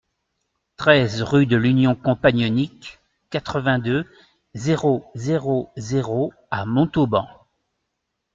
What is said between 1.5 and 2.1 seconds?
l'Union